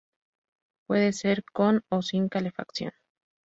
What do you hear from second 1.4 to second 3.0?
con o sin calefacción.